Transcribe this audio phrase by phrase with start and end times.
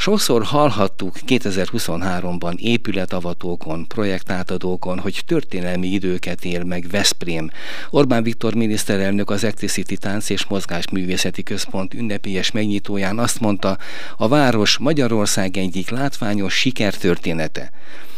[0.00, 7.50] Sokszor hallhattuk 2023-ban épületavatókon, projektátadókon, hogy történelmi időket él meg Veszprém.
[7.90, 13.78] Orbán Viktor miniszterelnök az Acticity Tánc és Mozgásművészeti Központ ünnepélyes megnyitóján azt mondta,
[14.16, 17.70] a város Magyarország egyik látványos sikertörténete.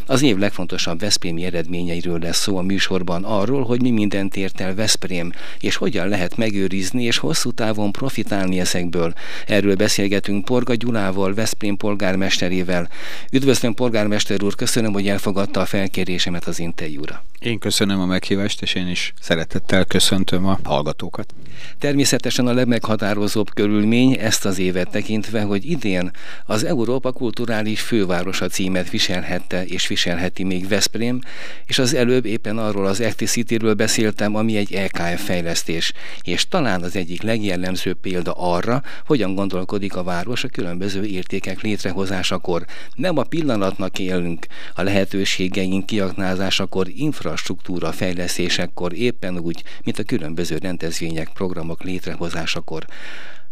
[0.06, 4.74] Az év legfontosabb Veszprémi eredményeiről lesz szó a műsorban arról, hogy mi mindent ért el
[4.74, 9.12] Veszprém, és hogyan lehet megőrizni és hosszú távon profitálni ezekből.
[9.46, 12.88] Erről beszélgetünk Porga Gyulával, Veszprém polgármesterével.
[13.32, 17.24] Üdvözlöm polgármester úr, köszönöm, hogy elfogadta a felkérésemet az interjúra.
[17.38, 21.34] Én köszönöm a meghívást, és én is szeretettel köszöntöm a hallgatókat.
[21.78, 26.10] Természetesen a legmeghatározóbb körülmény ezt az évet tekintve, hogy idén
[26.46, 31.20] az Európa Kulturális Fővárosa címet viselhette és viselheti még Veszprém,
[31.66, 35.92] és az előbb éppen arról az Acticity-ről beszéltem, ami egy EKF fejlesztés,
[36.22, 42.64] és talán az egyik legjellemzőbb példa arra, hogyan gondolkodik a város a különböző értékek létrehozásakor.
[42.94, 51.28] Nem a pillanatnak élünk, a lehetőségeink kiaknázásakor, infrastruktúra fejlesztésekor éppen úgy, mint a különböző rendezvények,
[51.34, 52.84] programok létrehozásakor.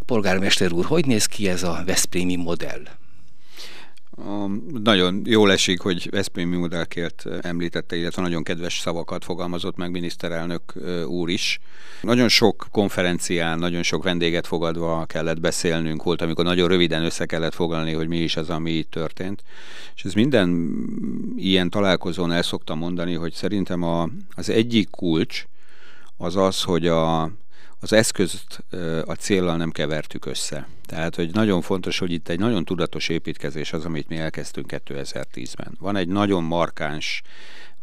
[0.05, 3.00] Polgármester úr, hogy néz ki ez a Veszprémi modell?
[4.17, 4.47] A,
[4.83, 10.73] nagyon jól esik, hogy Veszprémi modellkért említette, illetve nagyon kedves szavakat fogalmazott meg miniszterelnök
[11.07, 11.59] úr is.
[12.01, 17.53] Nagyon sok konferencián, nagyon sok vendéget fogadva kellett beszélnünk, volt, amikor nagyon röviden össze kellett
[17.53, 19.43] foglalni, hogy mi is az, ami itt történt.
[19.95, 20.71] És ez minden
[21.37, 25.45] ilyen találkozón el szoktam mondani, hogy szerintem a, az egyik kulcs
[26.17, 27.31] az az, hogy a,
[27.81, 28.63] az eszközt
[29.05, 30.67] a céllal nem kevertük össze.
[30.85, 35.75] Tehát, hogy nagyon fontos, hogy itt egy nagyon tudatos építkezés az, amit mi elkezdtünk 2010-ben.
[35.79, 37.21] Van egy nagyon markáns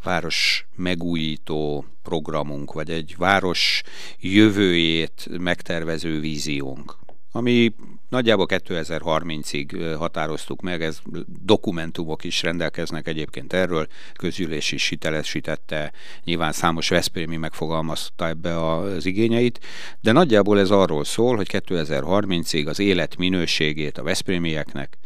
[0.02, 3.82] város megújító programunk, vagy egy város
[4.20, 6.96] jövőjét megtervező víziónk,
[7.32, 7.74] ami
[8.09, 10.98] Nagyjából 2030-ig határoztuk meg, ez
[11.42, 15.92] dokumentumok is rendelkeznek egyébként erről, közülés is hitelesítette,
[16.25, 19.60] nyilván számos Veszprémi megfogalmazta ebbe az igényeit,
[20.00, 24.99] de nagyjából ez arról szól, hogy 2030-ig az élet minőségét a Veszprémieknek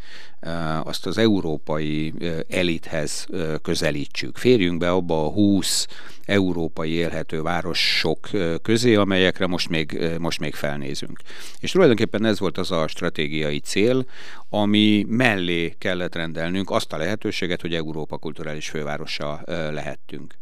[0.82, 2.14] azt az európai
[2.48, 3.26] elithez
[3.62, 4.36] közelítsük.
[4.36, 5.86] Férjünk be abba a 20
[6.24, 8.28] európai élhető városok
[8.62, 11.20] közé, amelyekre most még, most még felnézünk.
[11.60, 14.04] És tulajdonképpen ez volt az a stratégiai cél,
[14.54, 20.34] ami mellé kellett rendelnünk azt a lehetőséget, hogy Európa kulturális fővárosa lehettünk.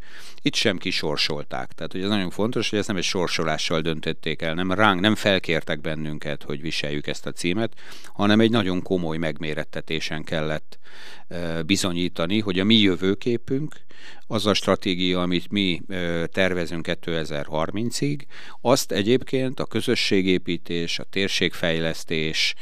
[0.42, 1.72] Itt sem kisorsolták.
[1.72, 5.14] Tehát, hogy ez nagyon fontos, hogy ezt nem egy sorsolással döntötték el, nem ránk, nem
[5.14, 7.72] felkértek bennünket, hogy viseljük ezt a címet,
[8.12, 10.78] hanem egy nagyon komoly megmérettetésen kellett
[11.66, 13.74] bizonyítani, hogy a mi jövőképünk,
[14.26, 15.82] az a stratégia, amit mi
[16.26, 18.20] tervezünk 2030-ig,
[18.60, 22.54] azt egyébként a közösségépítés, a térségfejlesztés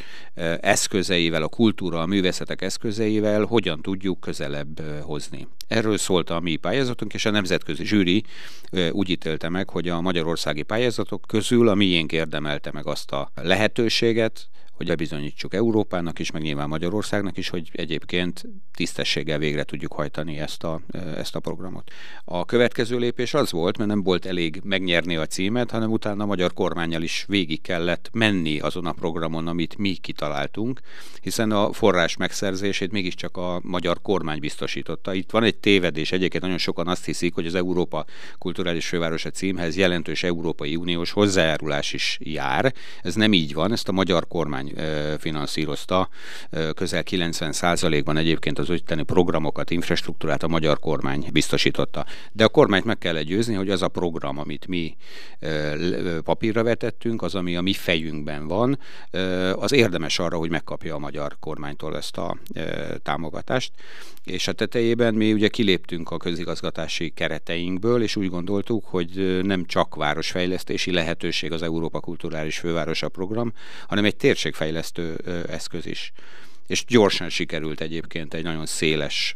[0.60, 5.46] eszközeivel, a kultúra, a művészetek eszközeivel hogyan tudjuk közelebb hozni.
[5.68, 8.24] Erről szólt a mi pályázatunk, és a nemzetközi zsűri
[8.90, 14.48] úgy ítélte meg, hogy a magyarországi pályázatok közül a miénk érdemelte meg azt a lehetőséget,
[14.78, 18.44] hogy bebizonyítsuk Európának is, meg nyilván Magyarországnak is, hogy egyébként
[18.74, 20.80] tisztességgel végre tudjuk hajtani ezt a,
[21.16, 21.90] ezt a programot.
[22.24, 26.26] A következő lépés az volt, mert nem volt elég megnyerni a címet, hanem utána a
[26.26, 30.80] magyar kormányjal is végig kellett menni azon a programon, amit mi kitaláltunk,
[31.20, 35.14] hiszen a forrás megszerzését mégiscsak a magyar kormány biztosította.
[35.14, 38.04] Itt van egy tévedés, egyébként nagyon sokan azt hiszik, hogy az Európa
[38.38, 42.74] Kulturális Fővárosa címhez jelentős Európai Uniós hozzájárulás is jár.
[43.02, 46.08] Ez nem így van, ezt a magyar kormány kormány finanszírozta,
[46.74, 52.06] közel 90%-ban egyébként az ottani programokat, infrastruktúrát a magyar kormány biztosította.
[52.32, 54.96] De a kormányt meg kell győzni, hogy az a program, amit mi
[56.24, 58.78] papírra vetettünk, az, ami a mi fejünkben van,
[59.52, 62.36] az érdemes arra, hogy megkapja a magyar kormánytól ezt a
[63.02, 63.72] támogatást.
[64.24, 69.94] És a tetejében mi ugye kiléptünk a közigazgatási kereteinkből, és úgy gondoltuk, hogy nem csak
[69.94, 73.52] városfejlesztési lehetőség az Európa Kulturális Fővárosa program,
[73.86, 75.16] hanem egy térség fejlesztő
[75.48, 76.12] eszköz is
[76.68, 79.34] és gyorsan sikerült egyébként egy nagyon széles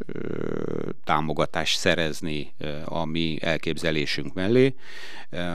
[1.04, 2.52] támogatást szerezni
[2.84, 4.74] a mi elképzelésünk mellé.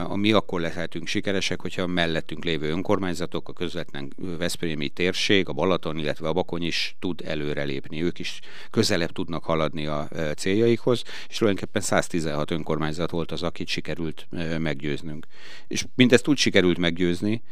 [0.04, 5.52] A mi akkor lehetünk sikeresek, hogyha a mellettünk lévő önkormányzatok, a közvetlen Veszprémi térség, a
[5.52, 8.02] Balaton, illetve a Bakony is tud előrelépni.
[8.02, 8.40] Ők is
[8.70, 14.28] közelebb tudnak haladni a céljaikhoz, és tulajdonképpen 116 önkormányzat volt az, akit sikerült
[14.58, 15.26] meggyőznünk.
[15.68, 17.42] És mindezt úgy sikerült meggyőzni,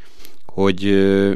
[0.57, 0.83] hogy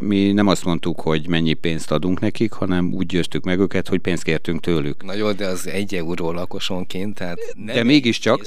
[0.01, 3.99] mi nem azt mondtuk, hogy mennyi pénzt adunk nekik, hanem úgy győztük meg őket, hogy
[3.99, 5.03] pénzt kértünk tőlük.
[5.03, 8.45] Na jó, de az egy euró lakosonként, tehát nem de mégiscsak,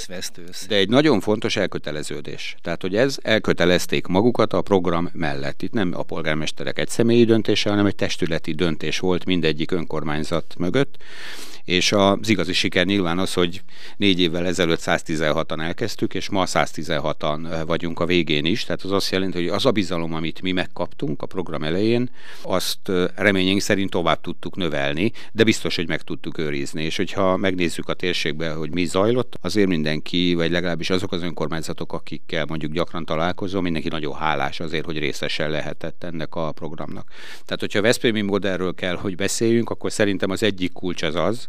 [0.69, 2.55] de egy nagyon fontos elköteleződés.
[2.63, 5.63] Tehát, hogy ez elkötelezték magukat a program mellett.
[5.63, 10.97] Itt nem a polgármesterek egy személyi döntése, hanem egy testületi döntés volt mindegyik önkormányzat mögött,
[11.65, 13.63] és az igazi siker nyilván az, hogy
[13.97, 19.11] négy évvel ezelőtt 116-an elkezdtük, és ma 116-an vagyunk a végén is, tehát az azt
[19.11, 22.11] jelenti, hogy az a bizalom, amit mi megkaptunk a program elején,
[22.43, 27.89] azt reményénk szerint tovább tudtuk növelni, de biztos, hogy meg tudtuk őrizni, és hogyha megnézzük
[27.89, 33.05] a térségbe, hogy mi zajlott, azért mindenki, vagy legalábbis azok az önkormányzatok, akikkel mondjuk gyakran
[33.05, 37.09] találkozom, mindenki nagyon hálás azért, hogy részesen lehetett ennek a programnak.
[37.45, 41.47] Tehát, hogyha a Veszprémi modellről kell, hogy beszéljünk, akkor szerintem az egyik kulcs az az,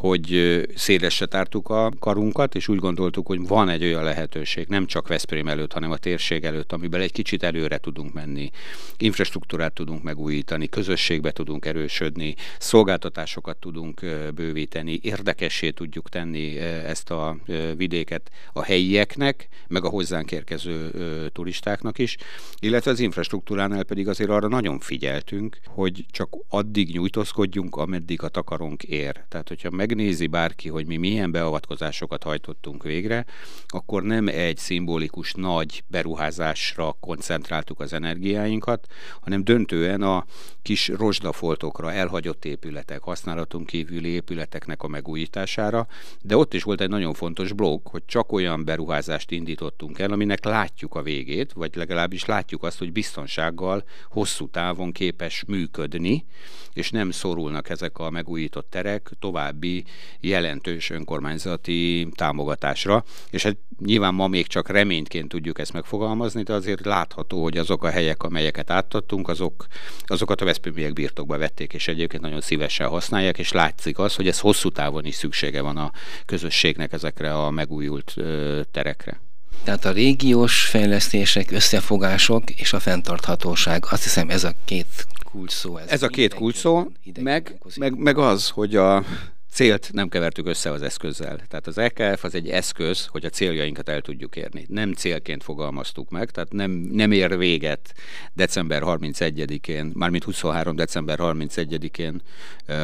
[0.00, 5.08] hogy szélesre tártuk a karunkat, és úgy gondoltuk, hogy van egy olyan lehetőség, nem csak
[5.08, 8.50] Veszprém előtt, hanem a térség előtt, amiben egy kicsit előre tudunk menni,
[8.96, 14.00] infrastruktúrát tudunk megújítani, közösségbe tudunk erősödni, szolgáltatásokat tudunk
[14.34, 17.36] bővíteni, érdekessé tudjuk tenni ezt a
[17.76, 20.90] vidéket a helyieknek, meg a hozzánk érkező
[21.32, 22.16] turistáknak is,
[22.60, 28.82] illetve az infrastruktúránál pedig azért arra nagyon figyeltünk, hogy csak addig nyújtózkodjunk, ameddig a takarónk
[28.82, 29.24] ér.
[29.28, 33.24] Tehát, hogyha megnézi bárki, hogy mi milyen beavatkozásokat hajtottunk végre,
[33.66, 38.86] akkor nem egy szimbolikus nagy beruházásra koncentráltuk az energiáinkat,
[39.20, 40.24] hanem döntően a
[40.62, 45.86] kis rozsdafoltokra, elhagyott épületek, használatunk kívüli épületeknek a megújítására,
[46.22, 50.44] de ott is volt egy nagyon fontos blokk, hogy csak olyan beruházást indítottunk el, aminek
[50.44, 56.24] látjuk a végét, vagy legalábbis látjuk azt, hogy biztonsággal hosszú távon képes működni,
[56.72, 59.79] és nem szorulnak ezek a megújított terek további
[60.20, 66.84] jelentős önkormányzati támogatásra, és hát nyilván ma még csak reményként tudjuk ezt megfogalmazni, de azért
[66.84, 69.66] látható, hogy azok a helyek, amelyeket átadtunk, azok,
[70.04, 74.40] azokat a veszprémiek birtokba vették, és egyébként nagyon szívesen használják, és látszik az, hogy ez
[74.40, 75.92] hosszú távon is szüksége van a
[76.26, 79.20] közösségnek ezekre a megújult ö, terekre.
[79.64, 85.76] Tehát a régiós fejlesztések, összefogások és a fenntarthatóság, azt hiszem ez a két kulcs szó.
[85.76, 86.86] Ez, ez a két kulcs szó,
[87.20, 89.04] meg, meg, meg az, hogy a
[89.50, 91.40] célt nem kevertük össze az eszközzel.
[91.48, 94.64] Tehát az EKF az egy eszköz, hogy a céljainkat el tudjuk érni.
[94.68, 97.94] Nem célként fogalmaztuk meg, tehát nem, nem ér véget
[98.32, 100.76] december 31-én, mármint 23.
[100.76, 102.22] december 31-én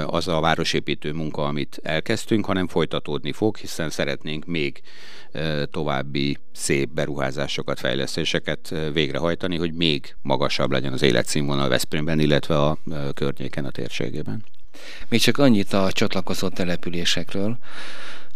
[0.06, 4.80] az a városépítő munka, amit elkezdtünk, hanem folytatódni fog, hiszen szeretnénk még
[5.70, 12.78] további szép beruházásokat, fejlesztéseket végrehajtani, hogy még magasabb legyen az életszínvonal Veszprémben, illetve a
[13.14, 14.44] környéken, a térségében.
[15.08, 17.58] Még csak annyit a csatlakozott településekről,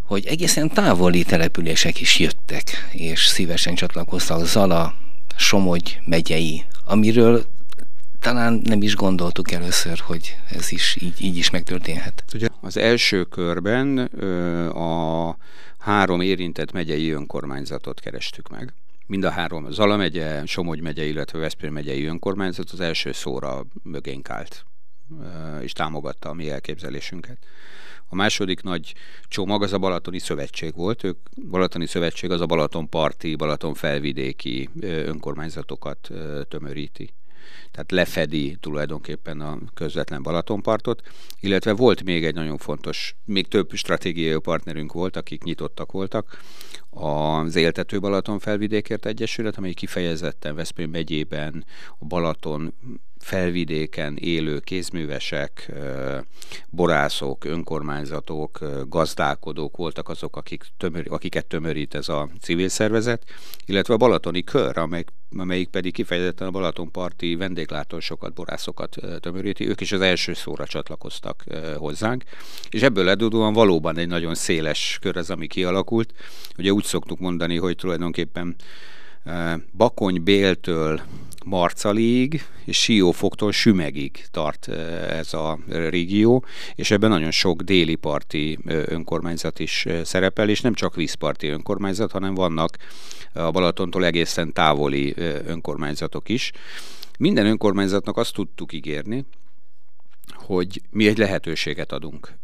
[0.04, 4.94] hogy egészen távoli települések is jöttek, és szívesen csatlakoztak Zala,
[5.36, 7.44] Somogy megyei, amiről
[8.18, 12.24] talán nem is gondoltuk először, hogy ez is így, így is megtörténhet.
[12.34, 13.98] Ugye az első körben
[14.68, 15.36] a
[15.78, 18.74] három érintett megyei önkormányzatot kerestük meg.
[19.06, 24.30] Mind a három, Zala megye, Somogy megye, illetve Veszprém megyei önkormányzat az első szóra mögénk
[24.30, 24.64] állt
[25.62, 27.38] és támogatta a mi elképzelésünket.
[28.08, 28.94] A második nagy
[29.28, 31.04] csomag az a Balatoni Szövetség volt.
[31.04, 31.18] Ők,
[31.50, 32.46] Balatoni Szövetség az a
[33.36, 36.10] Balaton felvidéki önkormányzatokat
[36.48, 37.12] tömöríti.
[37.70, 41.02] Tehát lefedi tulajdonképpen a közvetlen Balatonpartot,
[41.40, 46.40] illetve volt még egy nagyon fontos, még több stratégiai partnerünk volt, akik nyitottak voltak,
[46.90, 51.64] az Éltető Balaton Felvidékért Egyesület, amely kifejezetten Veszprém megyében
[51.98, 52.74] a Balaton
[53.20, 55.72] felvidéken élő kézművesek,
[56.70, 58.58] borászok, önkormányzatok,
[58.88, 63.24] gazdálkodók voltak azok, akik tömör, akiket tömörít ez a civil szervezet,
[63.66, 65.04] illetve a Balatoni Kör, amely,
[65.36, 71.44] amelyik pedig kifejezetten a Balatonparti vendéglátósokat, borászokat tömöríti, ők is az első szóra csatlakoztak
[71.76, 72.24] hozzánk,
[72.70, 76.12] és ebből ledudóan valóban egy nagyon széles kör az, ami kialakult.
[76.58, 78.56] Ugye úgy szoktuk mondani, hogy tulajdonképpen
[79.72, 81.00] Bakony Béltől
[81.44, 84.68] Marcalig és Siófoktól Sümegig tart
[85.08, 86.44] ez a régió,
[86.74, 92.34] és ebben nagyon sok déli parti önkormányzat is szerepel, és nem csak vízparti önkormányzat, hanem
[92.34, 92.76] vannak
[93.32, 95.14] a Balatontól egészen távoli
[95.46, 96.52] önkormányzatok is.
[97.18, 99.24] Minden önkormányzatnak azt tudtuk ígérni,
[100.34, 102.34] hogy mi egy lehetőséget adunk.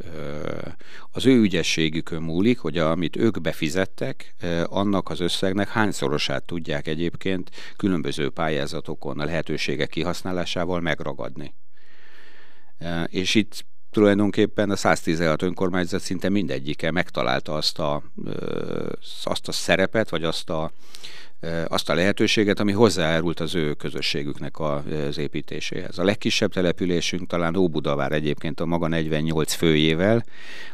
[1.10, 8.30] Az ő ügyességükön múlik, hogy amit ők befizettek, annak az összegnek hányszorosát tudják egyébként különböző
[8.30, 11.54] pályázatokon a lehetőségek kihasználásával megragadni.
[13.06, 18.02] És itt tulajdonképpen a 116 önkormányzat szinte mindegyike megtalálta azt a,
[19.24, 20.72] azt a szerepet, vagy azt a
[21.68, 25.98] azt a lehetőséget, ami hozzájárult az ő közösségüknek az építéséhez.
[25.98, 30.24] A legkisebb településünk talán Óbudavár egyébként a maga 48 főjével,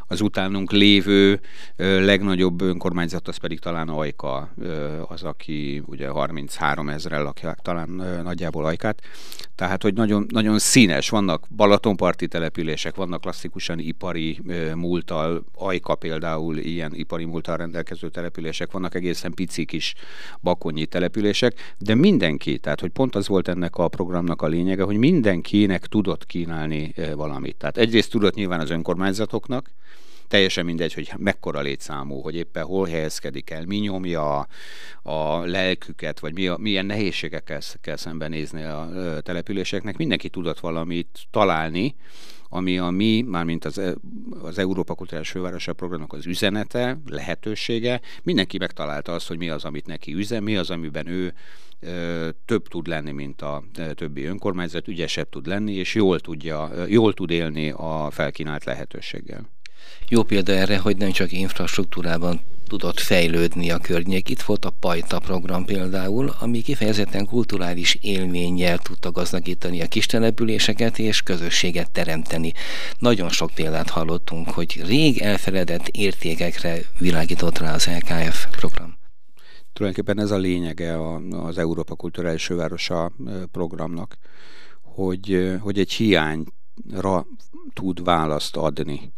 [0.07, 1.39] az utánunk lévő
[1.75, 4.53] legnagyobb önkormányzat az pedig talán Ajka,
[5.07, 7.89] az, aki ugye 33 ezerrel lakják talán
[8.23, 9.01] nagyjából Ajkát.
[9.55, 14.41] Tehát, hogy nagyon, nagyon színes, vannak Balatonparti települések, vannak klasszikusan ipari
[14.75, 19.93] múltal, Ajka például ilyen ipari múltal rendelkező települések, vannak egészen picik is
[20.63, 24.97] bakonyi települések, de mindenki, tehát hogy pont az volt ennek a programnak a lényege, hogy
[24.97, 27.55] mindenkinek tudott kínálni valamit.
[27.55, 29.69] Tehát egyrészt tudott nyilván az önkormányzatoknak,
[30.33, 34.47] teljesen mindegy, hogy mekkora létszámú, hogy éppen hol helyezkedik el, mi nyomja
[35.03, 38.89] a lelküket, vagy mi a, milyen nehézségekkel kell szembenézni a
[39.21, 39.97] településeknek.
[39.97, 41.95] Mindenki tudott valamit találni,
[42.49, 43.81] ami a mi, mármint az,
[44.41, 49.85] az Európa Kulturális Fővárosa programnak az üzenete, lehetősége, mindenki megtalálta azt, hogy mi az, amit
[49.85, 51.33] neki üzen, mi az, amiben ő
[52.45, 53.63] több tud lenni, mint a
[53.95, 59.52] többi önkormányzat, ügyesebb tud lenni, és jól, tudja, jól tud élni a felkínált lehetőséggel.
[60.07, 64.29] Jó példa erre, hogy nem csak infrastruktúrában tudott fejlődni a környék.
[64.29, 70.99] Itt volt a Pajta program például, ami kifejezetten kulturális élménnyel tudta gazdagítani a kis településeket
[70.99, 72.53] és közösséget teremteni.
[72.99, 78.97] Nagyon sok példát hallottunk, hogy rég elfeledett értékekre világított rá az LKF program.
[79.73, 83.11] Tulajdonképpen ez a lényege az Európa Kulturális Fővárosa
[83.51, 84.17] programnak,
[84.81, 87.25] hogy, hogy egy hiányra
[87.73, 89.13] tud választ adni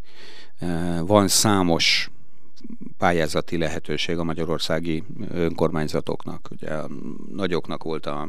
[1.06, 2.10] van számos
[2.98, 6.48] pályázati lehetőség a magyarországi önkormányzatoknak.
[6.52, 6.70] Ugye
[7.32, 8.28] nagyoknak volt a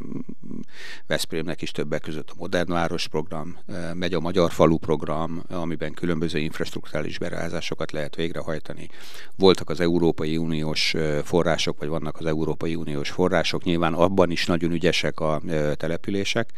[1.07, 3.59] Veszprémnek is többek között a Modern Város program,
[3.95, 8.89] megy a Magyar Falu program, amiben különböző infrastruktúrális beruházásokat lehet végrehajtani.
[9.37, 14.73] Voltak az Európai Uniós források, vagy vannak az Európai Uniós források, nyilván abban is nagyon
[14.73, 15.41] ügyesek a
[15.75, 16.53] települések,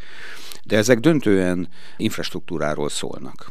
[0.65, 3.51] de ezek döntően infrastruktúráról szólnak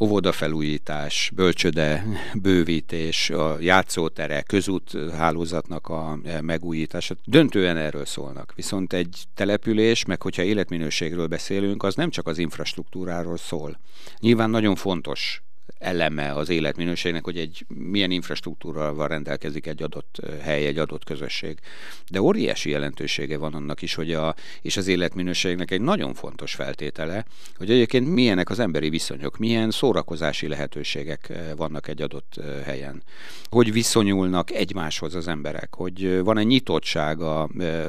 [0.00, 8.52] óvodafelújítás, bölcsöde bővítés, a játszótere, közút hálózatnak a megújítása, döntően erről szólnak.
[8.56, 13.78] Viszont egy település, meg hogyha életminőségről beszélünk, az nem csak az infrastruktúráról szól.
[14.20, 15.42] Nyilván nagyon fontos
[15.86, 21.58] eleme az életminőségnek, hogy egy milyen infrastruktúrával rendelkezik egy adott hely, egy adott közösség.
[22.10, 27.24] De óriási jelentősége van annak is, hogy a, és az életminőségnek egy nagyon fontos feltétele,
[27.56, 33.02] hogy egyébként milyenek az emberi viszonyok, milyen szórakozási lehetőségek vannak egy adott helyen.
[33.44, 37.48] Hogy viszonyulnak egymáshoz az emberek, hogy van egy nyitottság a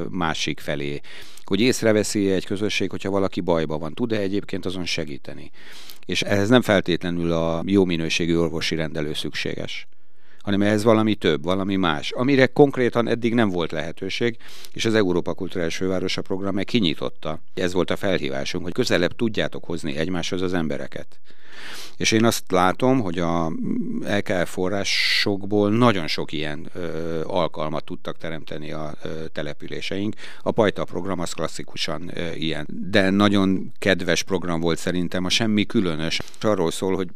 [0.09, 0.99] másik felé,
[1.43, 5.51] hogy észreveszi egy közösség, hogyha valaki bajba van, tud-e egyébként azon segíteni.
[6.07, 9.87] És ehhez nem feltétlenül a jó minőségű orvosi rendelő szükséges
[10.47, 14.37] hanem ehhez valami több, valami más, amire konkrétan eddig nem volt lehetőség,
[14.73, 17.39] és az Európa Kulturális Fővárosa program meg kinyitotta.
[17.53, 21.19] Ez volt a felhívásunk, hogy közelebb tudjátok hozni egymáshoz az embereket.
[21.97, 23.51] És én azt látom, hogy a
[24.01, 30.15] LKF forrásokból nagyon sok ilyen ö, alkalmat tudtak teremteni a ö, településeink.
[30.41, 35.65] A Pajta program az klasszikusan ö, ilyen, de nagyon kedves program volt szerintem, a semmi
[35.65, 36.19] különös.
[36.41, 37.07] Arról szól, hogy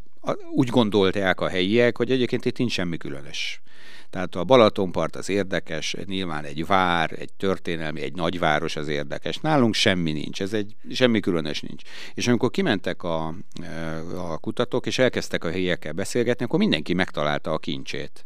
[0.51, 3.61] úgy gondolták a helyiek, hogy egyébként itt nincs semmi különös.
[4.09, 9.37] Tehát a Balatonpart az érdekes, nyilván egy vár, egy történelmi, egy nagyváros az érdekes.
[9.37, 11.81] Nálunk semmi nincs, ez egy, semmi különös nincs.
[12.13, 13.27] És amikor kimentek a,
[14.15, 18.25] a kutatók, és elkezdtek a helyiekkel beszélgetni, akkor mindenki megtalálta a kincsét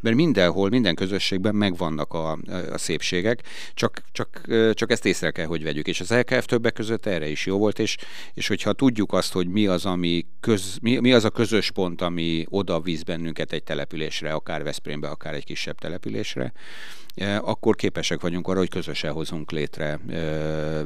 [0.00, 2.38] mert mindenhol, minden közösségben megvannak a,
[2.72, 3.42] a szépségek,
[3.74, 4.40] csak, csak,
[4.72, 5.86] csak ezt észre kell, hogy vegyük.
[5.86, 7.96] És az LKF többek között erre is jó volt, és,
[8.34, 12.02] és hogyha tudjuk azt, hogy mi az, ami köz, mi, mi az a közös pont,
[12.02, 16.52] ami oda víz bennünket egy településre, akár Veszprémbe, akár egy kisebb településre,
[17.40, 20.00] akkor képesek vagyunk arra, hogy közösen hozunk létre,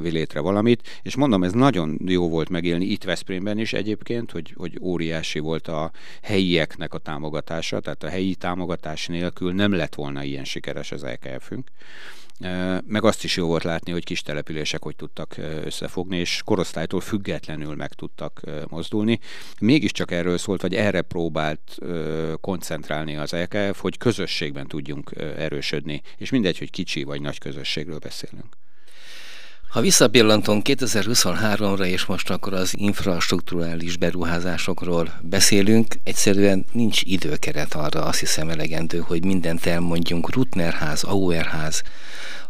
[0.02, 1.00] létre valamit.
[1.02, 5.68] És mondom, ez nagyon jó volt megélni itt Veszprémben is egyébként, hogy, hogy óriási volt
[5.68, 5.90] a
[6.22, 11.70] helyieknek a támogatása, tehát a helyi támogatás nélkül nem lett volna ilyen sikeres az LKF-ünk
[12.86, 17.74] meg azt is jó volt látni, hogy kis települések hogy tudtak összefogni, és korosztálytól függetlenül
[17.74, 19.18] meg tudtak mozdulni.
[19.60, 21.78] Mégiscsak erről szólt, vagy erre próbált
[22.40, 28.56] koncentrálni az LKF, hogy közösségben tudjunk erősödni, és mindegy, hogy kicsi vagy nagy közösségről beszélünk.
[29.68, 38.18] Ha visszapillantunk 2023-ra, és most akkor az infrastruktúrális beruházásokról beszélünk, egyszerűen nincs időkeret arra, azt
[38.18, 40.34] hiszem elegendő, hogy mindent elmondjunk.
[40.34, 41.82] Rutnerház, Auerház,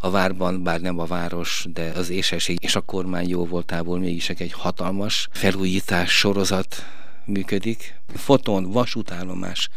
[0.01, 4.29] a várban, bár nem a város, de az ésesség és a kormány jó voltából mégis
[4.29, 6.85] egy hatalmas felújítás sorozat
[7.25, 7.95] működik.
[8.15, 9.69] Foton, vasútállomás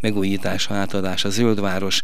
[0.00, 2.00] megújítása, átadása, zöldváros.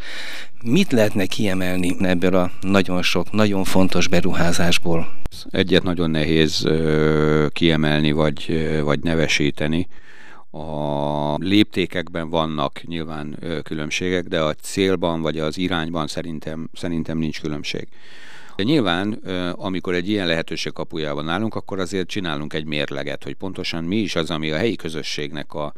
[0.62, 5.12] Mit lehetne kiemelni ebből a nagyon sok, nagyon fontos beruházásból?
[5.50, 6.68] Egyet nagyon nehéz
[7.52, 9.86] kiemelni, vagy, vagy nevesíteni.
[10.50, 17.88] A léptékekben vannak nyilván különbségek, de a célban vagy az irányban szerintem, szerintem nincs különbség.
[18.58, 19.12] De nyilván,
[19.52, 24.16] amikor egy ilyen lehetőség kapujában állunk, akkor azért csinálunk egy mérleget, hogy pontosan mi is
[24.16, 25.72] az, ami a helyi közösségnek a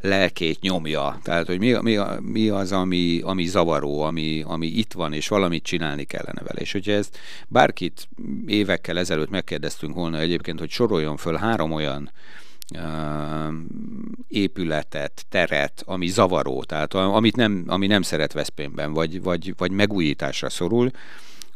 [0.00, 1.18] lelkét nyomja.
[1.22, 5.62] Tehát, hogy mi, mi, mi az, ami, ami zavaró, ami, ami itt van, és valamit
[5.62, 6.60] csinálni kellene vele.
[6.60, 8.08] És hogyha ezt bárkit
[8.46, 12.10] évekkel ezelőtt megkérdeztünk volna egyébként, hogy soroljon föl három olyan
[14.28, 20.50] épületet, teret, ami zavaró, tehát amit nem, ami nem szeret Veszprémben, vagy, vagy, vagy megújításra
[20.50, 20.90] szorul,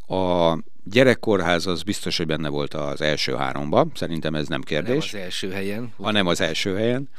[0.09, 5.11] a gyerekkorház az biztos, hogy benne volt az első háromba, szerintem ez nem kérdés.
[5.11, 5.93] Nem az első helyen.
[5.97, 7.09] Ha nem az első helyen.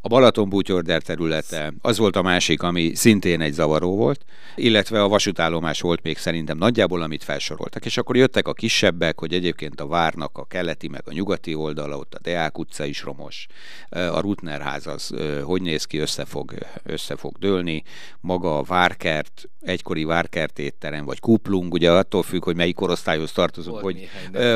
[0.00, 4.24] A Balaton bútyorder területe az volt a másik, ami szintén egy zavaró volt,
[4.54, 7.84] illetve a vasútállomás volt még szerintem nagyjából, amit felsoroltak.
[7.84, 11.96] És akkor jöttek a kisebbek, hogy egyébként a várnak a keleti meg a nyugati oldala,
[11.96, 13.46] ott a Deák utca is romos,
[13.88, 17.82] a Rutner ház az hogy néz ki, össze fog, össze fog dőlni,
[18.20, 23.78] maga a várkert, egykori várkert étterem, vagy kuplung, ugye attól függ, hogy melyik korosztályhoz tartozunk,
[23.78, 24.08] hogy,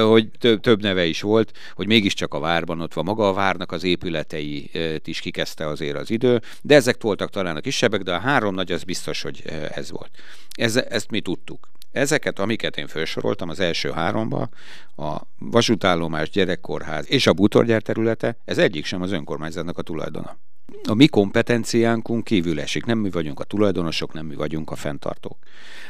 [0.02, 3.04] hogy több, több neve is volt, hogy mégiscsak a várban ott van.
[3.04, 4.70] Maga a várnak az épületei
[5.04, 8.54] is ki kikezdte azért az idő, de ezek voltak talán a kisebbek, de a három
[8.54, 10.10] nagy az biztos, hogy eh, ez volt.
[10.50, 11.70] Ez, ezt mi tudtuk.
[11.92, 14.48] Ezeket, amiket én felsoroltam az első háromba,
[14.96, 20.38] a vasútállomás, gyerekkorház és a bútorgyár területe, ez egyik sem az önkormányzatnak a tulajdona
[20.88, 22.84] a mi kompetenciánkunk kívül esik.
[22.84, 25.36] Nem mi vagyunk a tulajdonosok, nem mi vagyunk a fenntartók.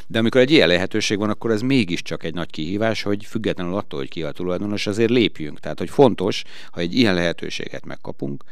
[0.06, 3.98] De amikor egy ilyen lehetőség van, akkor ez mégiscsak egy nagy kihívás, hogy függetlenül attól,
[3.98, 5.60] hogy ki a tulajdonos, azért lépjünk.
[5.60, 8.44] Tehát, hogy fontos, ha egy ilyen lehetőséget megkapunk,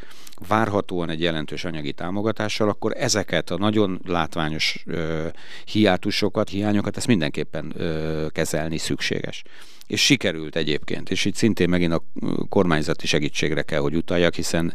[0.49, 5.26] várhatóan egy jelentős anyagi támogatással, akkor ezeket a nagyon látványos ö,
[5.64, 9.42] hiátusokat, hiányokat, ezt mindenképpen ö, kezelni szükséges
[9.90, 12.02] és sikerült egyébként, és itt szintén megint a
[12.49, 14.75] kormányzati segítségre kell, hogy utaljak, hiszen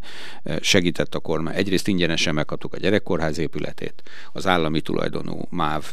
[0.61, 1.55] segített a kormány.
[1.55, 4.03] Egyrészt ingyenesen megkaptuk a gyerekkorház épületét,
[4.33, 5.91] az állami tulajdonú MÁV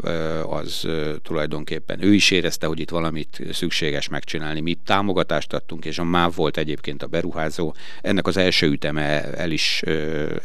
[0.48, 0.88] az
[1.22, 4.60] tulajdonképpen ő is érezte, hogy itt valamit szükséges megcsinálni.
[4.60, 7.74] Mi támogatást adtunk, és a MÁV volt egyébként a beruházó.
[8.00, 9.82] Ennek az első üteme el is,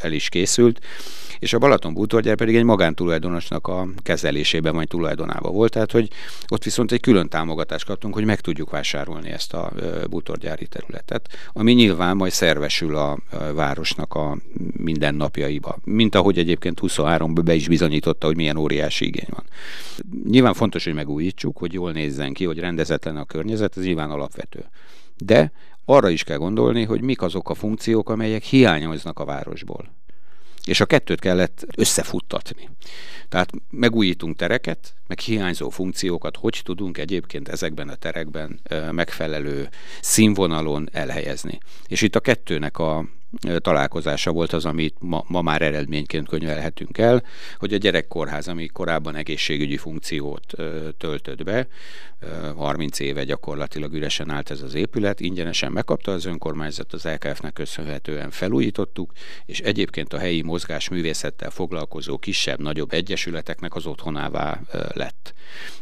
[0.02, 0.86] el is készült,
[1.40, 6.10] és a Balaton bútorgyár pedig egy magántulajdonosnak a kezelésében vagy tulajdonában volt, tehát hogy
[6.48, 9.72] ott viszont egy külön támogatást kaptunk, hogy meg tudjuk vásárolni ezt a
[10.10, 13.18] bútorgyári területet, ami nyilván majd szervesül a
[13.54, 14.38] városnak a
[14.78, 19.44] mindennapjaiba, mint ahogy egyébként 23-ban be is bizonyította, hogy milyen óriási igény van.
[20.30, 24.66] Nyilván fontos, hogy megújítsuk, hogy jól nézzen ki, hogy rendezetlen a környezet, ez nyilván alapvető.
[25.18, 25.52] De
[25.86, 29.96] arra is kell gondolni, hogy mik azok a funkciók, amelyek hiányoznak a városból
[30.68, 32.70] és a kettőt kellett összefuttatni.
[33.30, 38.60] Tehát megújítunk tereket, meg hiányzó funkciókat, hogy tudunk egyébként ezekben a terekben
[38.92, 39.70] megfelelő
[40.02, 41.60] színvonalon elhelyezni.
[41.88, 43.06] És itt a kettőnek a
[43.58, 47.24] találkozása volt az, amit ma, ma már eredményként könyvelhetünk el,
[47.58, 51.68] hogy a gyerekkorház, ami korábban egészségügyi funkciót ö, töltött be,
[52.20, 57.54] ö, 30 éve gyakorlatilag üresen állt ez az épület, ingyenesen megkapta az önkormányzat, az LKF-nek
[57.54, 59.12] köszönhetően felújítottuk,
[59.46, 65.34] és egyébként a helyi mozgás művészettel foglalkozó kisebb-nagyobb egyesületeknek az otthonává ö, lett.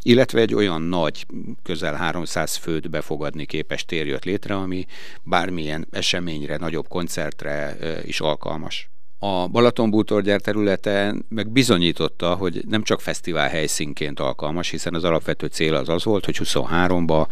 [0.01, 1.25] Illetve egy olyan nagy,
[1.63, 4.85] közel 300 főt befogadni képes tér jött létre, ami
[5.23, 6.87] bármilyen eseményre, nagyobb
[7.35, 8.87] koncertre is alkalmas.
[9.25, 15.75] A Balatonbútorgyár területe meg bizonyította, hogy nem csak fesztivál helyszínként alkalmas, hiszen az alapvető cél
[15.75, 17.27] az az volt, hogy 23-ba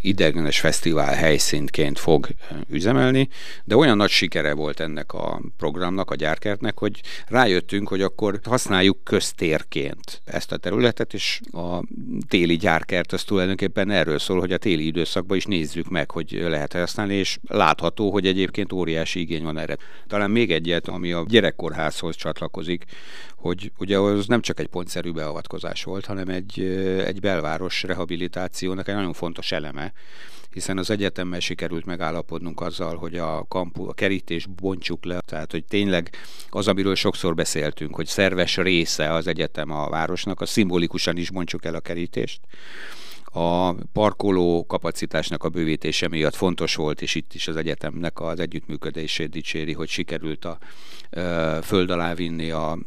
[0.00, 2.28] idegenes fesztivál helyszínként fog
[2.70, 3.28] üzemelni,
[3.64, 9.04] de olyan nagy sikere volt ennek a programnak, a gyárkertnek, hogy rájöttünk, hogy akkor használjuk
[9.04, 11.82] köztérként ezt a területet, és a
[12.28, 16.72] téli gyárkert az tulajdonképpen erről szól, hogy a téli időszakban is nézzük meg, hogy lehet
[16.72, 19.76] használni, és látható, hogy egyébként óriási igény van erre.
[20.06, 22.84] Talán még egyet, ami a gyerekkorházhoz csatlakozik,
[23.36, 26.60] hogy ugye az nem csak egy pontszerű beavatkozás volt, hanem egy,
[27.04, 29.92] egy belváros rehabilitációnak egy nagyon fontos eleme,
[30.50, 35.64] hiszen az egyetemmel sikerült megállapodnunk azzal, hogy a, kampu, a kerítés bontsuk le, tehát hogy
[35.64, 36.10] tényleg
[36.50, 41.64] az, amiről sokszor beszéltünk, hogy szerves része az egyetem a városnak, a szimbolikusan is bontsuk
[41.64, 42.40] el a kerítést
[43.36, 49.30] a parkoló kapacitásnak a bővítése miatt fontos volt, és itt is az egyetemnek az együttműködését
[49.30, 50.58] dicséri, hogy sikerült a
[51.62, 52.78] föld alá vinni a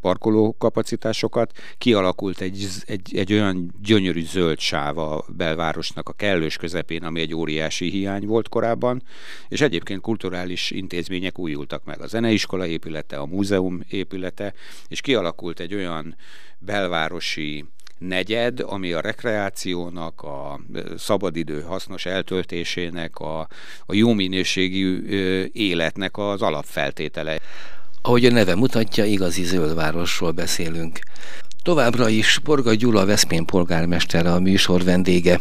[0.00, 1.52] parkoló kapacitásokat.
[1.78, 7.34] Kialakult egy, egy, egy olyan gyönyörű zöld sáv a belvárosnak a kellős közepén, ami egy
[7.34, 9.02] óriási hiány volt korábban,
[9.48, 12.00] és egyébként kulturális intézmények újultak meg.
[12.00, 14.54] A zeneiskola épülete, a múzeum épülete,
[14.88, 16.16] és kialakult egy olyan
[16.58, 17.64] belvárosi
[17.98, 20.60] negyed, ami a rekreációnak, a
[20.98, 23.40] szabadidő hasznos eltöltésének, a,
[23.86, 25.06] a jó minőségű
[25.52, 27.38] életnek az alapfeltétele.
[28.02, 30.98] Ahogy a neve mutatja, igazi zöldvárosról beszélünk.
[31.62, 35.40] Továbbra is Borga Gyula Veszprém polgármestere a műsor vendége.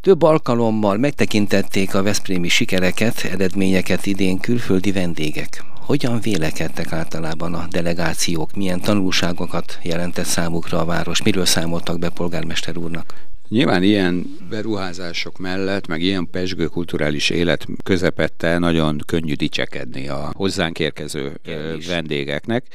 [0.00, 5.64] Több alkalommal megtekintették a veszprémi sikereket, eredményeket idén külföldi vendégek.
[5.80, 8.54] Hogyan vélekedtek általában a delegációk?
[8.54, 11.22] Milyen tanulságokat jelentett számukra a város?
[11.22, 13.29] Miről számoltak be polgármester úrnak?
[13.50, 20.78] Nyilván ilyen beruházások mellett, meg ilyen pesgő kulturális élet közepette nagyon könnyű dicsekedni a hozzánk
[20.78, 21.40] érkező
[21.88, 22.66] vendégeknek.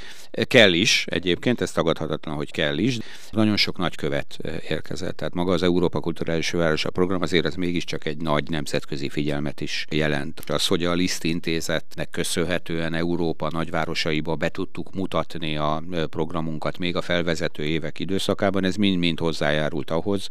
[0.48, 2.98] Kell is, egyébként, ez tagadhatatlan, hogy kell is.
[3.32, 4.38] Nagyon sok nagykövet
[4.70, 9.62] érkezett, tehát maga az Európa Kulturális Városa program azért ez mégiscsak egy nagy nemzetközi figyelmet
[9.62, 10.42] is jelent.
[10.48, 17.02] Az, hogy a Liszt intézetnek köszönhetően Európa nagyvárosaiba be tudtuk mutatni a programunkat még a
[17.02, 20.28] felvezető évek időszakában, ez mind-mind hozzájárult ahhoz,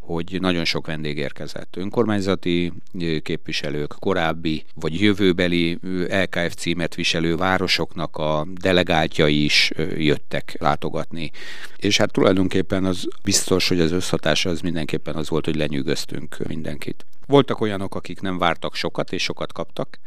[0.00, 1.76] hogy nagyon sok vendég érkezett.
[1.76, 2.72] Önkormányzati
[3.22, 11.30] képviselők, korábbi vagy jövőbeli LKF címet viselő városoknak a delegáltjai is jöttek látogatni.
[11.76, 17.06] És hát tulajdonképpen az biztos, hogy az összhatása az mindenképpen az volt, hogy lenyűgöztünk mindenkit.
[17.26, 19.98] Voltak olyanok, akik nem vártak sokat, és sokat kaptak.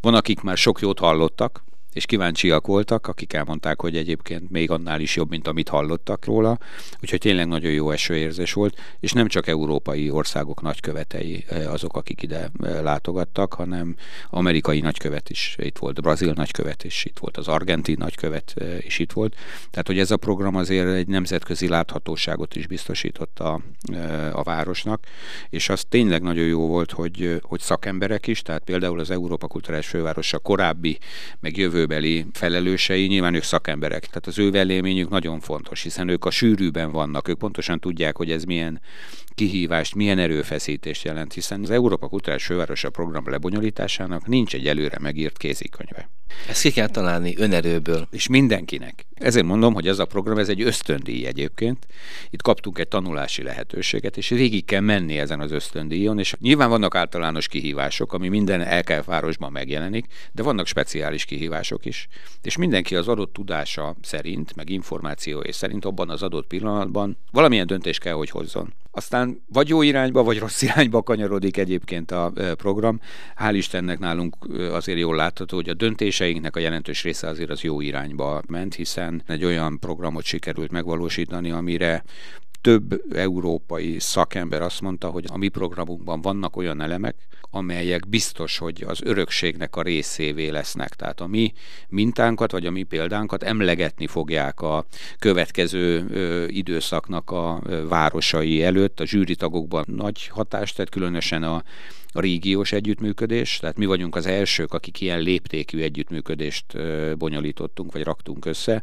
[0.00, 1.64] Van, akik már sok jót hallottak,
[1.96, 6.58] és kíváncsiak voltak, akik elmondták, hogy egyébként még annál is jobb, mint amit hallottak róla,
[7.02, 12.22] úgyhogy tényleg nagyon jó esőérzés volt, és nem csak európai országok nagykövetei eh, azok, akik
[12.22, 13.96] ide eh, látogattak, hanem
[14.30, 18.98] amerikai nagykövet is itt volt, brazil nagykövet is itt volt, az argentin nagykövet eh, is
[18.98, 19.34] itt volt,
[19.70, 23.60] tehát hogy ez a program azért egy nemzetközi láthatóságot is biztosított a,
[24.32, 25.04] a városnak,
[25.50, 29.86] és az tényleg nagyon jó volt, hogy, hogy szakemberek is, tehát például az Európa Kulturális
[29.86, 30.98] Fővárosa korábbi,
[31.40, 36.24] meg jövő jövőbeli felelősei, nyilván ők szakemberek, tehát az ő véleményük nagyon fontos, hiszen ők
[36.24, 38.80] a sűrűben vannak, ők pontosan tudják, hogy ez milyen
[39.36, 45.36] kihívást, milyen erőfeszítést jelent, hiszen az Európa Kulturális Fővárosa program lebonyolításának nincs egy előre megírt
[45.36, 46.08] kézikönyve.
[46.48, 48.08] Ezt ki kell találni önerőből.
[48.10, 49.06] És mindenkinek.
[49.14, 51.86] Ezért mondom, hogy ez a program, ez egy ösztöndíj egyébként.
[52.30, 56.94] Itt kaptunk egy tanulási lehetőséget, és végig kell menni ezen az ösztöndíjon, és nyilván vannak
[56.94, 62.08] általános kihívások, ami minden LKF városban megjelenik, de vannak speciális kihívások is.
[62.42, 68.00] És mindenki az adott tudása szerint, meg információi szerint abban az adott pillanatban valamilyen döntést
[68.00, 68.74] kell, hogy hozzon.
[68.96, 73.00] Aztán vagy jó irányba, vagy rossz irányba kanyarodik egyébként a program.
[73.40, 74.36] Hál' Istennek nálunk
[74.72, 79.22] azért jól látható, hogy a döntéseinknek a jelentős része azért az jó irányba ment, hiszen
[79.26, 82.04] egy olyan programot sikerült megvalósítani, amire
[82.66, 87.14] több európai szakember azt mondta, hogy a mi programunkban vannak olyan elemek,
[87.50, 90.88] amelyek biztos, hogy az örökségnek a részévé lesznek.
[90.88, 91.52] Tehát a mi
[91.88, 94.84] mintánkat, vagy a mi példánkat emlegetni fogják a
[95.18, 99.00] következő ö, időszaknak a városai előtt.
[99.00, 101.62] A zsűritagokban nagy hatást tett, különösen a
[102.16, 106.64] a régiós együttműködés, tehát mi vagyunk az elsők, akik ilyen léptékű együttműködést
[107.18, 108.82] bonyolítottunk, vagy raktunk össze.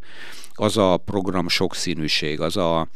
[0.54, 2.88] Az a program sokszínűség, az a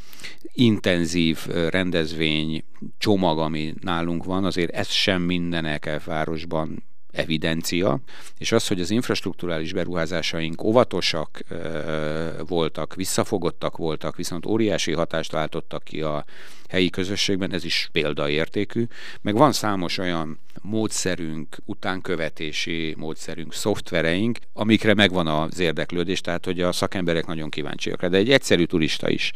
[0.53, 2.63] intenzív rendezvény
[2.97, 7.99] csomag, ami nálunk van, azért ez sem minden EKF városban evidencia,
[8.37, 11.55] és az, hogy az infrastruktúrális beruházásaink óvatosak e,
[12.47, 16.25] voltak, visszafogottak voltak, viszont óriási hatást váltottak ki a
[16.67, 18.85] helyi közösségben, ez is példaértékű,
[19.21, 26.71] meg van számos olyan módszerünk, utánkövetési módszerünk, szoftvereink, amikre megvan az érdeklődés, tehát hogy a
[26.71, 29.31] szakemberek nagyon kíváncsiak rá, de egy egyszerű turista is,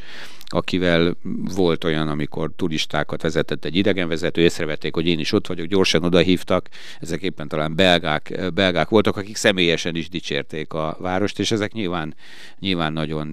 [0.45, 1.17] akivel
[1.55, 6.19] volt olyan, amikor turistákat vezetett egy idegenvezető, észrevették, hogy én is ott vagyok, gyorsan oda
[6.19, 11.71] hívtak, ezek éppen talán belgák, belgák voltak, akik személyesen is dicsérték a várost, és ezek
[11.73, 12.15] nyilván,
[12.59, 13.27] nyilván nagyon,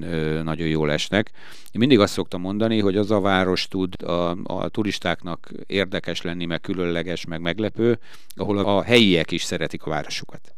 [0.44, 1.30] nagyon jól esnek.
[1.72, 6.44] Én mindig azt szoktam mondani, hogy az a város tud a, a turistáknak érdekes lenni,
[6.44, 7.98] meg különleges, meg meglepő,
[8.36, 10.54] ahol a, helyiek is szeretik a városukat.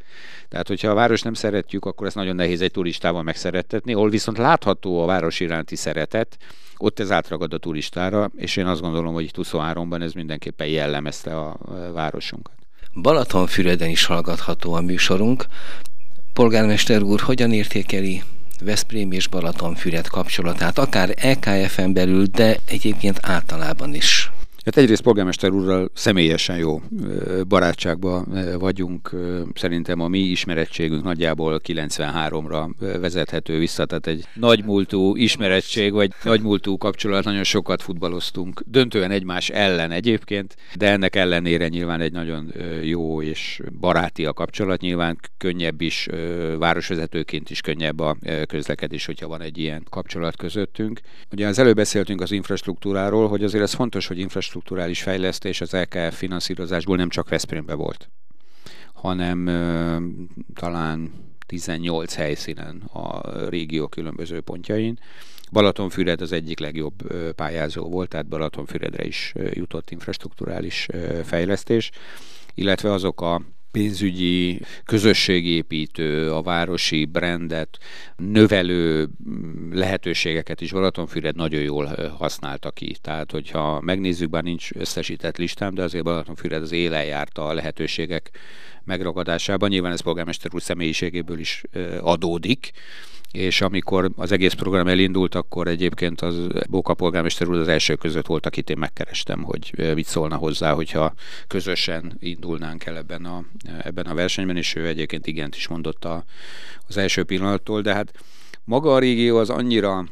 [0.49, 4.39] Tehát, hogyha a város nem szeretjük, akkor ez nagyon nehéz egy turistával megszerettetni, ahol viszont
[4.39, 6.37] látható a város iránti szeretet,
[6.77, 11.37] ott ez átragad a turistára, és én azt gondolom, hogy itt 23-ban ez mindenképpen jellemezte
[11.39, 11.57] a
[11.93, 12.55] városunkat.
[12.95, 15.45] Balatonfüreden is hallgatható a műsorunk.
[16.33, 18.23] Polgármester úr, hogyan értékeli
[18.61, 24.31] Veszprém és Balatonfüred kapcsolatát, akár EKF-en belül, de egyébként általában is?
[24.65, 26.81] Hát egyrészt polgármester úrral személyesen jó
[27.49, 29.11] barátságban vagyunk.
[29.55, 32.71] Szerintem a mi ismerettségünk nagyjából 93-ra
[33.01, 39.91] vezethető vissza, tehát egy nagymúltú ismerettség, vagy nagymúltú kapcsolat, nagyon sokat futballoztunk, döntően egymás ellen
[39.91, 46.09] egyébként, de ennek ellenére nyilván egy nagyon jó és baráti a kapcsolat, nyilván könnyebb is,
[46.59, 51.01] városvezetőként is könnyebb a közlekedés, hogyha van egy ilyen kapcsolat közöttünk.
[51.33, 55.73] Ugye az előbb beszéltünk az infrastruktúráról, hogy azért ez fontos, hogy infrastruktúra infrastruktúrális fejlesztés az
[55.73, 58.09] LKF finanszírozásból nem csak Veszprémbe volt,
[58.93, 59.45] hanem
[60.55, 61.13] talán
[61.47, 64.99] 18 helyszínen a régió különböző pontjain.
[65.53, 66.95] Balatonfüred az egyik legjobb
[67.35, 70.87] pályázó volt, tehát Balatonfüredre is jutott infrastruktúrális
[71.25, 71.91] fejlesztés,
[72.55, 77.79] illetve azok a pénzügyi, közösségépítő, a városi brandet
[78.17, 79.09] növelő
[79.71, 81.87] lehetőségeket is Balatonfüred nagyon jól
[82.19, 82.97] használta ki.
[83.01, 88.31] Tehát, hogyha megnézzük, bár nincs összesített listám, de azért Balatonfüred az élen járta a lehetőségek
[88.85, 89.69] megragadásában.
[89.69, 91.63] Nyilván ez polgármester úr személyiségéből is
[92.01, 92.71] adódik,
[93.33, 98.27] és amikor az egész program elindult, akkor egyébként az Bóka polgármester úr az első között
[98.27, 101.15] volt, akit én megkerestem, hogy mit szólna hozzá, hogyha
[101.47, 103.45] közösen indulnánk el ebben a,
[103.83, 106.25] ebben a versenyben, és ő egyébként igent is mondott a,
[106.89, 108.13] az első pillanattól, de hát
[108.65, 110.05] maga a régió az annyira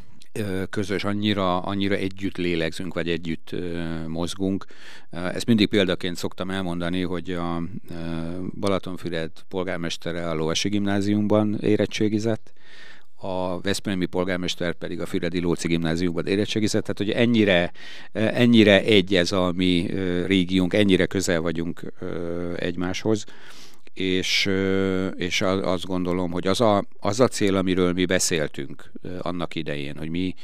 [0.71, 3.55] közös, annyira, annyira együtt lélegzünk, vagy együtt
[4.07, 4.65] mozgunk.
[5.11, 7.63] Ezt mindig példaként szoktam elmondani, hogy a
[8.61, 12.53] Balatonfüred polgármestere a Lovasi Gimnáziumban érettségizett,
[13.21, 17.73] a Veszprémi polgármester pedig a Füredi Lóci gimnáziumban érettségizett, tehát hogy ennyire,
[18.13, 19.91] ennyire egy ez a mi
[20.27, 21.93] régiónk, ennyire közel vagyunk
[22.57, 23.25] egymáshoz,
[23.95, 24.51] és,
[25.17, 30.09] és azt gondolom, hogy az a, az a cél, amiről mi beszéltünk annak idején, hogy
[30.09, 30.35] mi,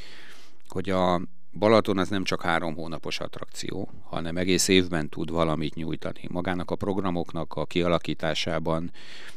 [0.67, 1.21] hogy a,
[1.59, 6.21] Balaton az nem csak három hónapos attrakció, hanem egész évben tud valamit nyújtani.
[6.27, 8.91] Magának a programoknak a kialakításában,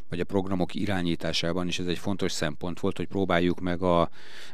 [0.09, 4.11] vagy a programok irányításában is ez egy fontos szempont volt, hogy próbáljuk meg a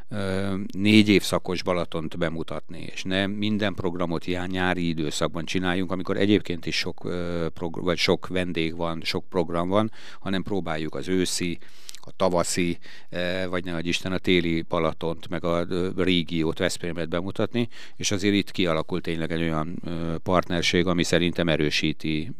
[0.09, 6.65] ö, négy évszakos Balatont bemutatni, és ne minden programot ilyen nyári időszakban csináljunk, amikor egyébként
[6.65, 11.59] is sok, ö, progr- vagy sok vendég van, sok program van, hanem próbáljuk az őszi,
[12.05, 12.77] a tavaszi,
[13.09, 18.51] e, vagy ne Isten a téli Balatont, meg a régiót, Veszprémet bemutatni, és azért itt
[18.51, 19.81] kialakult tényleg egy olyan
[20.23, 22.31] partnerség, ami szerintem erősíti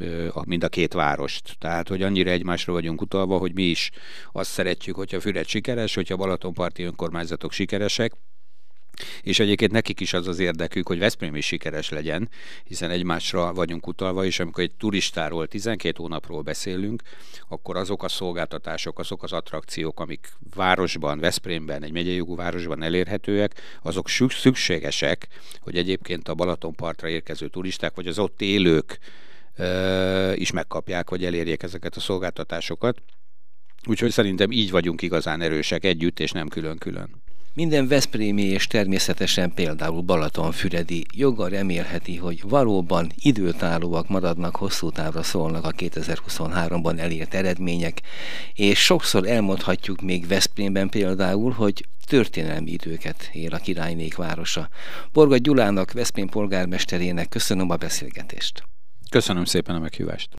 [0.45, 1.55] mind a két várost.
[1.59, 3.91] Tehát, hogy annyira egymásra vagyunk utalva, hogy mi is
[4.31, 8.13] azt szeretjük, hogyha Füred sikeres, hogyha Balatonparti önkormányzatok sikeresek,
[9.21, 12.29] és egyébként nekik is az az érdekük, hogy Veszprém is sikeres legyen,
[12.63, 17.01] hiszen egymásra vagyunk utalva, és amikor egy turistáról 12 hónapról beszélünk,
[17.47, 23.61] akkor azok a szolgáltatások, azok az attrakciók, amik városban, Veszprémben, egy megyei jogú városban elérhetőek,
[23.83, 25.27] azok szükségesek,
[25.59, 28.99] hogy egyébként a Balatonpartra érkező turisták, vagy az ott élők
[30.35, 33.01] is megkapják, vagy elérjék ezeket a szolgáltatásokat.
[33.87, 37.23] Úgyhogy szerintem így vagyunk igazán erősek együtt, és nem külön-külön.
[37.55, 45.65] Minden Veszprémi és természetesen például Balatonfüredi joggal remélheti, hogy valóban időtállóak maradnak, hosszú távra szólnak
[45.65, 48.01] a 2023-ban elért eredmények,
[48.53, 54.69] és sokszor elmondhatjuk még Veszprémben például, hogy történelmi időket él a királynék városa.
[55.13, 58.63] Borga Gyulának, Veszprém polgármesterének köszönöm a beszélgetést.
[59.09, 60.29] Köszönöm szépen a meghívást.